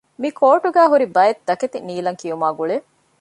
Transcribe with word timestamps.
މިކޯޓުގައި 0.21 0.89
ހުރި 0.91 1.05
ބައެއްތަކެތި 1.15 1.77
ނީލަންކިޔުމާގުޅޭ 1.87 2.75